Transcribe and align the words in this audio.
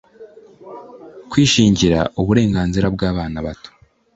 Kwishingira 1.29 1.99
uburenganzira 2.19 2.87
bw 2.95 3.01
abana 3.11 3.37
bato 3.45 3.69